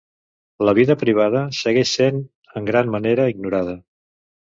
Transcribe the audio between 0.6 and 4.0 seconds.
La vida privada segueix sent en gran manera ignorada.